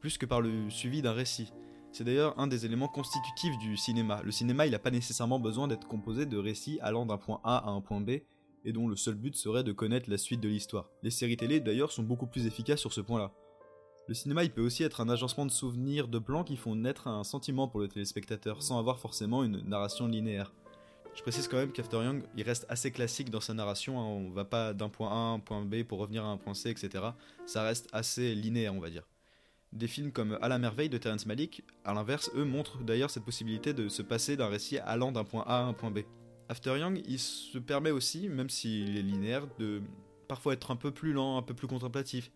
plus 0.00 0.18
que 0.18 0.26
par 0.26 0.42
le 0.42 0.68
suivi 0.68 1.00
d'un 1.00 1.14
récit. 1.14 1.54
C'est 1.96 2.04
d'ailleurs 2.04 2.38
un 2.38 2.46
des 2.46 2.66
éléments 2.66 2.88
constitutifs 2.88 3.56
du 3.56 3.74
cinéma. 3.78 4.20
Le 4.22 4.30
cinéma, 4.30 4.66
il 4.66 4.72
n'a 4.72 4.78
pas 4.78 4.90
nécessairement 4.90 5.40
besoin 5.40 5.66
d'être 5.66 5.88
composé 5.88 6.26
de 6.26 6.36
récits 6.36 6.78
allant 6.82 7.06
d'un 7.06 7.16
point 7.16 7.40
A 7.42 7.56
à 7.56 7.70
un 7.70 7.80
point 7.80 8.02
B, 8.02 8.18
et 8.66 8.72
dont 8.74 8.86
le 8.86 8.96
seul 8.96 9.14
but 9.14 9.34
serait 9.34 9.64
de 9.64 9.72
connaître 9.72 10.10
la 10.10 10.18
suite 10.18 10.42
de 10.42 10.48
l'histoire. 10.50 10.90
Les 11.02 11.08
séries 11.08 11.38
télé, 11.38 11.58
d'ailleurs, 11.58 11.92
sont 11.92 12.02
beaucoup 12.02 12.26
plus 12.26 12.46
efficaces 12.46 12.80
sur 12.80 12.92
ce 12.92 13.00
point-là. 13.00 13.32
Le 14.08 14.12
cinéma, 14.12 14.44
il 14.44 14.50
peut 14.50 14.60
aussi 14.60 14.82
être 14.82 15.00
un 15.00 15.08
agencement 15.08 15.46
de 15.46 15.50
souvenirs, 15.50 16.06
de 16.08 16.18
plans 16.18 16.44
qui 16.44 16.58
font 16.58 16.74
naître 16.74 17.08
un 17.08 17.24
sentiment 17.24 17.66
pour 17.66 17.80
le 17.80 17.88
téléspectateur, 17.88 18.62
sans 18.62 18.78
avoir 18.78 18.98
forcément 18.98 19.42
une 19.42 19.62
narration 19.62 20.06
linéaire. 20.06 20.52
Je 21.14 21.22
précise 21.22 21.48
quand 21.48 21.56
même 21.56 21.72
qu'After 21.72 22.04
Young, 22.04 22.24
il 22.36 22.42
reste 22.42 22.66
assez 22.68 22.90
classique 22.90 23.30
dans 23.30 23.40
sa 23.40 23.54
narration, 23.54 23.98
hein. 23.98 24.04
on 24.04 24.30
va 24.32 24.44
pas 24.44 24.74
d'un 24.74 24.90
point 24.90 25.08
A 25.08 25.14
à 25.14 25.32
un 25.32 25.38
point 25.38 25.64
B 25.64 25.82
pour 25.82 25.98
revenir 25.98 26.26
à 26.26 26.28
un 26.28 26.36
point 26.36 26.52
C, 26.52 26.68
etc. 26.68 27.04
Ça 27.46 27.62
reste 27.62 27.88
assez 27.94 28.34
linéaire, 28.34 28.74
on 28.74 28.80
va 28.80 28.90
dire. 28.90 29.08
Des 29.72 29.88
films 29.88 30.12
comme 30.12 30.38
À 30.40 30.48
la 30.48 30.58
merveille 30.58 30.88
de 30.88 30.98
Terrence 30.98 31.26
Malick, 31.26 31.62
à 31.84 31.92
l'inverse, 31.92 32.30
eux 32.34 32.44
montrent 32.44 32.82
d'ailleurs 32.82 33.10
cette 33.10 33.24
possibilité 33.24 33.74
de 33.74 33.88
se 33.88 34.02
passer 34.02 34.36
d'un 34.36 34.48
récit 34.48 34.78
allant 34.78 35.12
d'un 35.12 35.24
point 35.24 35.44
A 35.46 35.58
à 35.58 35.62
un 35.62 35.72
point 35.72 35.90
B. 35.90 36.00
After 36.48 36.78
Young, 36.78 37.02
il 37.06 37.18
se 37.18 37.58
permet 37.58 37.90
aussi, 37.90 38.28
même 38.28 38.48
s'il 38.48 38.96
est 38.96 39.02
linéaire, 39.02 39.46
de 39.58 39.82
parfois 40.28 40.54
être 40.54 40.70
un 40.70 40.76
peu 40.76 40.92
plus 40.92 41.12
lent, 41.12 41.36
un 41.36 41.42
peu 41.42 41.54
plus 41.54 41.66
contemplatif. 41.66 42.30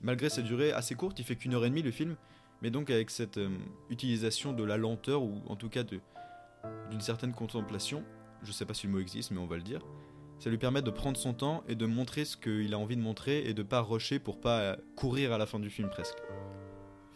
Malgré 0.00 0.28
sa 0.28 0.42
durée 0.42 0.72
assez 0.72 0.94
courte, 0.94 1.18
il 1.18 1.24
fait 1.24 1.36
qu'une 1.36 1.54
heure 1.54 1.64
et 1.64 1.68
demie 1.68 1.82
le 1.82 1.90
film, 1.90 2.16
mais 2.62 2.70
donc 2.70 2.90
avec 2.90 3.10
cette 3.10 3.38
euh, 3.38 3.50
utilisation 3.90 4.52
de 4.52 4.62
la 4.62 4.76
lenteur, 4.76 5.22
ou 5.22 5.42
en 5.48 5.56
tout 5.56 5.68
cas 5.68 5.82
d'une 5.82 7.00
certaine 7.00 7.32
contemplation, 7.32 8.04
je 8.42 8.52
sais 8.52 8.64
pas 8.64 8.74
si 8.74 8.86
le 8.86 8.92
mot 8.92 9.00
existe, 9.00 9.30
mais 9.30 9.38
on 9.38 9.46
va 9.46 9.56
le 9.56 9.62
dire, 9.62 9.80
ça 10.38 10.50
lui 10.50 10.58
permet 10.58 10.82
de 10.82 10.90
prendre 10.90 11.16
son 11.16 11.32
temps 11.32 11.64
et 11.66 11.74
de 11.74 11.86
montrer 11.86 12.24
ce 12.24 12.36
qu'il 12.36 12.72
a 12.74 12.78
envie 12.78 12.96
de 12.96 13.02
montrer 13.02 13.48
et 13.48 13.54
de 13.54 13.62
pas 13.62 13.80
rusher 13.80 14.18
pour 14.18 14.40
pas 14.40 14.60
euh, 14.60 14.76
courir 14.94 15.32
à 15.32 15.38
la 15.38 15.46
fin 15.46 15.58
du 15.58 15.70
film 15.70 15.88
presque. 15.88 16.18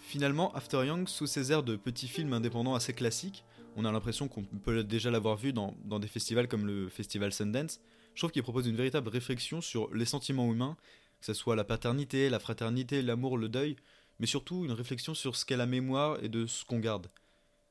Finalement, 0.01 0.53
After 0.55 0.85
Young, 0.85 1.07
sous 1.07 1.27
ses 1.27 1.53
airs 1.53 1.63
de 1.63 1.77
petits 1.77 2.09
films 2.09 2.33
indépendants 2.33 2.75
assez 2.75 2.93
classiques, 2.93 3.45
on 3.77 3.85
a 3.85 3.93
l'impression 3.93 4.27
qu'on 4.27 4.43
peut 4.43 4.83
déjà 4.83 5.11
l'avoir 5.11 5.37
vu 5.37 5.53
dans, 5.53 5.75
des 6.01 6.09
festivals 6.09 6.49
comme 6.49 6.67
le 6.67 6.89
festival 6.89 7.33
Sundance, 7.33 7.81
je 8.15 8.21
trouve 8.21 8.33
qu'il 8.33 8.43
propose 8.43 8.67
une 8.67 8.77
véritable 8.77 9.09
réflexion 9.09 9.61
sur 9.61 9.93
les 9.95 10.05
sentiments 10.05 10.51
humains, 10.53 10.77
que 11.21 11.27
ce 11.27 11.35
soit 11.35 11.55
la 11.55 11.65
paternité, 11.65 12.29
la 12.29 12.41
fraternité, 12.41 13.03
l'amour, 13.03 13.39
le 13.39 13.49
deuil, 13.49 13.77
mais 14.19 14.27
surtout 14.27 14.65
une 14.65 14.73
réflexion 14.73 15.15
sur 15.15 15.37
ce 15.37 15.45
qu'est 15.45 15.57
la 15.57 15.67
mémoire 15.67 16.23
et 16.25 16.29
de 16.29 16.47
ce 16.47 16.65
qu'on 16.65 16.81
garde. 16.81 17.09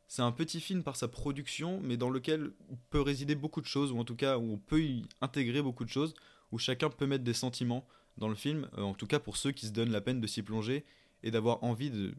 C'est 0.07 0.21
un 0.21 0.31
petit 0.31 0.62
film 0.62 0.81
par 0.81 0.95
sa 0.95 1.07
production, 1.07 1.81
mais 1.83 1.98
dans 1.98 2.09
lequel 2.09 2.51
peut 2.89 3.01
résider 3.01 3.36
beaucoup 3.36 3.62
de 3.62 3.67
choses, 3.67 3.91
ou 3.91 4.00
en 4.00 4.05
tout 4.05 4.15
cas 4.15 4.38
où 4.38 4.53
on 4.53 4.57
peut 4.57 4.81
y 4.81 5.05
intégrer 5.21 5.62
beaucoup 5.62 5.83
de 5.83 5.89
choses, 5.89 6.13
où 6.51 6.57
chacun 6.57 6.89
peut 6.89 7.05
mettre 7.05 7.24
des 7.24 7.33
sentiments 7.33 7.86
dans 8.17 8.29
le 8.29 8.36
film, 8.36 8.69
euh, 8.77 8.81
en 8.81 8.93
tout 8.93 9.07
cas 9.07 9.19
pour 9.19 9.38
ceux 9.38 9.51
qui 9.51 9.67
se 9.67 9.71
donnent 9.71 9.91
la 9.91 10.01
peine 10.01 10.21
de 10.21 10.27
s'y 10.27 10.41
plonger 10.41 10.86
et 11.23 11.31
d'avoir 11.31 11.63
envie 11.63 11.91
de, 11.91 12.13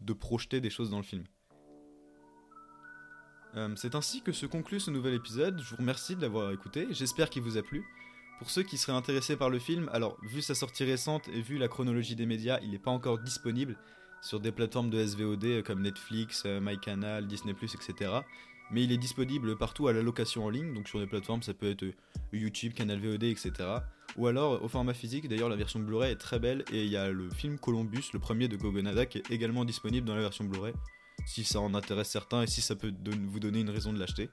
de 0.00 0.12
projeter 0.12 0.60
des 0.60 0.70
choses 0.70 0.90
dans 0.90 0.98
le 0.98 1.02
film. 1.02 1.24
Euh, 3.54 3.74
c'est 3.76 3.94
ainsi 3.94 4.22
que 4.22 4.32
se 4.32 4.46
conclut 4.46 4.80
ce 4.80 4.90
nouvel 4.90 5.14
épisode, 5.14 5.60
je 5.60 5.70
vous 5.70 5.76
remercie 5.76 6.16
de 6.16 6.22
l'avoir 6.22 6.52
écouté, 6.52 6.86
j'espère 6.90 7.28
qu'il 7.28 7.42
vous 7.42 7.58
a 7.58 7.62
plu. 7.62 7.84
Pour 8.38 8.50
ceux 8.50 8.62
qui 8.62 8.78
seraient 8.78 8.96
intéressés 8.96 9.36
par 9.36 9.50
le 9.50 9.58
film, 9.58 9.88
alors 9.92 10.16
vu 10.22 10.40
sa 10.40 10.54
sortie 10.54 10.84
récente 10.84 11.28
et 11.28 11.40
vu 11.40 11.58
la 11.58 11.68
chronologie 11.68 12.16
des 12.16 12.26
médias, 12.26 12.58
il 12.62 12.70
n'est 12.70 12.78
pas 12.78 12.90
encore 12.90 13.18
disponible 13.18 13.76
sur 14.22 14.40
des 14.40 14.52
plateformes 14.52 14.88
de 14.88 15.04
SVOD 15.04 15.44
euh, 15.44 15.62
comme 15.62 15.82
Netflix, 15.82 16.44
euh, 16.46 16.60
MyCanal, 16.60 17.26
Disney+, 17.26 17.52
etc. 17.52 18.10
Mais 18.70 18.84
il 18.84 18.92
est 18.92 18.98
disponible 18.98 19.56
partout 19.58 19.88
à 19.88 19.92
la 19.92 20.02
location 20.02 20.46
en 20.46 20.48
ligne, 20.48 20.72
donc 20.72 20.88
sur 20.88 20.98
des 20.98 21.06
plateformes 21.06 21.42
ça 21.42 21.52
peut 21.52 21.70
être 21.70 21.84
YouTube, 22.32 22.72
Canal 22.72 22.98
VOD, 23.00 23.24
etc. 23.24 23.52
Ou 24.16 24.26
alors 24.26 24.62
au 24.62 24.68
format 24.68 24.94
physique, 24.94 25.28
d'ailleurs 25.28 25.48
la 25.48 25.56
version 25.56 25.80
Blu-ray 25.80 26.12
est 26.12 26.16
très 26.16 26.38
belle 26.38 26.64
et 26.70 26.84
il 26.84 26.90
y 26.90 26.96
a 26.96 27.10
le 27.10 27.30
film 27.30 27.58
Columbus, 27.58 28.10
le 28.12 28.18
premier 28.18 28.48
de 28.48 28.56
Gogonada, 28.56 29.06
qui 29.06 29.18
est 29.18 29.30
également 29.30 29.64
disponible 29.64 30.06
dans 30.06 30.14
la 30.14 30.20
version 30.20 30.44
Blu-ray, 30.44 30.74
si 31.26 31.44
ça 31.44 31.60
en 31.60 31.74
intéresse 31.74 32.10
certains 32.10 32.42
et 32.42 32.46
si 32.46 32.60
ça 32.60 32.76
peut 32.76 32.92
vous 33.28 33.40
donner 33.40 33.60
une 33.60 33.70
raison 33.70 33.92
de 33.92 33.98
l'acheter. 33.98 34.28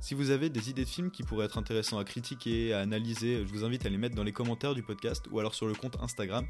Si 0.00 0.14
vous 0.14 0.30
avez 0.30 0.50
des 0.50 0.70
idées 0.70 0.84
de 0.84 0.88
films 0.88 1.10
qui 1.10 1.22
pourraient 1.22 1.46
être 1.46 1.58
intéressants 1.58 1.98
à 1.98 2.04
critiquer, 2.04 2.72
à 2.72 2.80
analyser, 2.80 3.44
je 3.44 3.52
vous 3.52 3.64
invite 3.64 3.84
à 3.86 3.88
les 3.88 3.98
mettre 3.98 4.14
dans 4.14 4.22
les 4.22 4.32
commentaires 4.32 4.74
du 4.74 4.82
podcast 4.82 5.26
ou 5.30 5.40
alors 5.40 5.54
sur 5.54 5.66
le 5.66 5.74
compte 5.74 5.96
Instagram. 6.00 6.46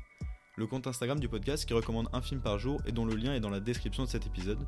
Le 0.56 0.66
compte 0.66 0.86
Instagram 0.86 1.18
du 1.18 1.28
podcast 1.28 1.64
qui 1.64 1.72
recommande 1.72 2.08
un 2.12 2.20
film 2.20 2.40
par 2.40 2.58
jour 2.58 2.80
et 2.86 2.92
dont 2.92 3.04
le 3.04 3.14
lien 3.14 3.34
est 3.34 3.40
dans 3.40 3.50
la 3.50 3.60
description 3.60 4.04
de 4.04 4.08
cet 4.08 4.26
épisode. 4.26 4.58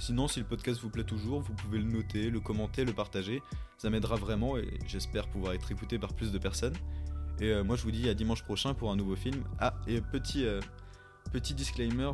Sinon, 0.00 0.28
si 0.28 0.40
le 0.40 0.46
podcast 0.46 0.80
vous 0.80 0.88
plaît 0.88 1.04
toujours, 1.04 1.42
vous 1.42 1.52
pouvez 1.52 1.78
le 1.78 1.84
noter, 1.84 2.30
le 2.30 2.40
commenter, 2.40 2.86
le 2.86 2.94
partager. 2.94 3.42
Ça 3.76 3.90
m'aidera 3.90 4.16
vraiment 4.16 4.56
et 4.56 4.66
j'espère 4.86 5.28
pouvoir 5.28 5.52
être 5.52 5.70
écouté 5.70 5.98
par 5.98 6.14
plus 6.14 6.32
de 6.32 6.38
personnes. 6.38 6.72
Et 7.38 7.50
euh, 7.50 7.62
moi, 7.62 7.76
je 7.76 7.82
vous 7.82 7.90
dis 7.90 8.08
à 8.08 8.14
dimanche 8.14 8.42
prochain 8.42 8.72
pour 8.72 8.90
un 8.90 8.96
nouveau 8.96 9.14
film. 9.14 9.44
Ah, 9.58 9.74
et 9.86 10.00
petit, 10.00 10.46
euh, 10.46 10.58
petit 11.32 11.52
disclaimer, 11.52 12.10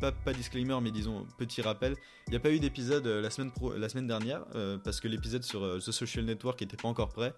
pas, 0.00 0.10
pas, 0.12 0.32
disclaimer, 0.32 0.76
mais 0.82 0.90
disons 0.90 1.24
petit 1.38 1.62
rappel. 1.62 1.94
Il 2.26 2.30
n'y 2.32 2.36
a 2.36 2.40
pas 2.40 2.50
eu 2.50 2.58
d'épisode 2.58 3.06
euh, 3.06 3.22
la, 3.22 3.30
semaine 3.30 3.52
pro- 3.52 3.76
la 3.76 3.88
semaine 3.88 4.08
dernière 4.08 4.44
parce 4.82 5.00
que 5.00 5.06
l'épisode 5.06 5.44
sur 5.44 5.78
The 5.78 5.92
Social 5.92 6.24
Network 6.24 6.60
n'était 6.60 6.76
pas 6.76 6.88
encore 6.88 7.10
prêt. 7.10 7.32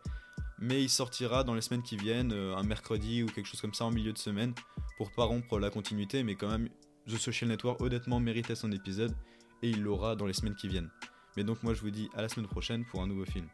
Mais 0.59 0.83
il 0.83 0.89
sortira 0.89 1.45
dans 1.45 1.55
les 1.55 1.61
semaines 1.61 1.83
qui 1.83 1.99
viennent, 1.99 2.33
un 2.33 2.63
mercredi 2.63 3.23
ou 3.23 3.27
quelque 3.27 3.47
chose 3.47 3.61
comme 3.61 3.75
ça 3.75 3.85
en 3.85 3.91
milieu 3.91 4.15
de 4.15 4.19
semaine, 4.19 4.55
pour 4.97 5.13
pas 5.13 5.25
rompre 5.25 5.59
la 5.59 5.69
continuité, 5.69 6.23
mais 6.23 6.35
quand 6.35 6.49
même, 6.49 6.71
The 7.07 7.19
Social 7.19 7.51
Network 7.51 7.79
honnêtement 7.83 8.21
méritait 8.21 8.55
son 8.55 8.73
épisode 8.73 9.15
et 9.63 9.71
il 9.71 9.83
l'aura 9.83 10.17
dans 10.17 10.27
les 10.27 10.33
semaines 10.33 10.55
qui 10.55 10.69
viennent. 10.69 10.91
Mais 11.37 11.45
donc 11.45 11.63
moi 11.63 11.75
je 11.75 11.81
vous 11.81 11.91
dis 11.91 12.09
à 12.15 12.23
la 12.23 12.29
semaine 12.29 12.49
prochaine 12.49 12.85
pour 12.87 13.03
un 13.03 13.07
nouveau 13.07 13.25
film. 13.25 13.49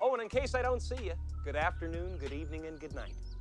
Oh, 0.00 0.14
and 0.14 0.22
in 0.22 0.28
case 0.28 0.54
I 0.54 0.62
don't 0.62 0.80
see 0.80 1.06
you, 1.06 1.14
good 1.44 1.56
afternoon, 1.56 2.18
good 2.18 2.32
evening, 2.32 2.66
and 2.66 2.78
good 2.78 2.94
night. 2.94 3.35